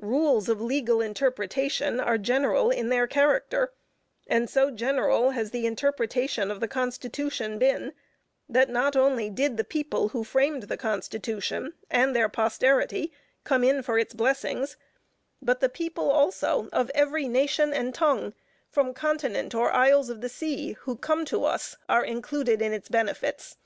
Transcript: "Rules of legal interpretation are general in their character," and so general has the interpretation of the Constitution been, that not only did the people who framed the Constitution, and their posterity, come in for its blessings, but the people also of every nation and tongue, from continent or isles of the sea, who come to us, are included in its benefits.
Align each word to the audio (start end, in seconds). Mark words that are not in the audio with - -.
"Rules 0.00 0.48
of 0.48 0.58
legal 0.58 1.02
interpretation 1.02 2.00
are 2.00 2.16
general 2.16 2.70
in 2.70 2.88
their 2.88 3.06
character," 3.06 3.74
and 4.26 4.48
so 4.48 4.70
general 4.70 5.32
has 5.32 5.50
the 5.50 5.66
interpretation 5.66 6.50
of 6.50 6.60
the 6.60 6.66
Constitution 6.66 7.58
been, 7.58 7.92
that 8.48 8.70
not 8.70 8.96
only 8.96 9.28
did 9.28 9.58
the 9.58 9.64
people 9.64 10.08
who 10.08 10.24
framed 10.24 10.62
the 10.62 10.78
Constitution, 10.78 11.74
and 11.90 12.16
their 12.16 12.30
posterity, 12.30 13.12
come 13.44 13.62
in 13.62 13.82
for 13.82 13.98
its 13.98 14.14
blessings, 14.14 14.78
but 15.42 15.60
the 15.60 15.68
people 15.68 16.10
also 16.10 16.70
of 16.72 16.90
every 16.94 17.28
nation 17.28 17.74
and 17.74 17.94
tongue, 17.94 18.32
from 18.70 18.94
continent 18.94 19.54
or 19.54 19.70
isles 19.70 20.08
of 20.08 20.22
the 20.22 20.30
sea, 20.30 20.72
who 20.72 20.96
come 20.96 21.26
to 21.26 21.44
us, 21.44 21.76
are 21.86 22.02
included 22.02 22.62
in 22.62 22.72
its 22.72 22.88
benefits. 22.88 23.58